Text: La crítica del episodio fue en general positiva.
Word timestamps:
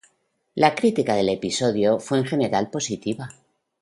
La 0.55 0.73
crítica 0.73 1.13
del 1.13 1.29
episodio 1.29 1.99
fue 1.99 2.17
en 2.17 2.25
general 2.25 2.71
positiva. 2.71 3.29